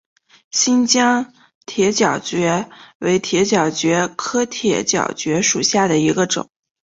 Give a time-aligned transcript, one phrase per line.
[0.49, 1.31] 新疆
[1.67, 2.67] 铁角蕨
[2.97, 6.49] 为铁角蕨科铁角蕨属下的一个种。